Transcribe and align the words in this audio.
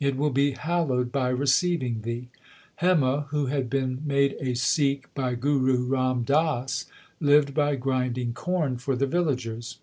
It 0.00 0.16
will 0.16 0.30
be 0.30 0.52
hallowed 0.52 1.12
by 1.12 1.28
receiving 1.28 2.00
thee/ 2.00 2.30
Hema, 2.80 3.26
who 3.26 3.48
had 3.48 3.68
been 3.68 4.00
made 4.06 4.34
a 4.40 4.54
Sikh 4.54 5.12
by 5.14 5.34
Guru 5.34 5.84
Ram 5.84 6.22
Das, 6.22 6.86
lived 7.20 7.52
by 7.52 7.76
grinding 7.76 8.32
corn 8.32 8.78
for 8.78 8.96
the 8.96 9.06
villagers. 9.06 9.76